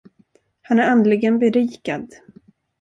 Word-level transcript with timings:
Han 0.61 0.79
är 0.79 0.83
andligen 0.89 1.39
berikad. 1.39 2.07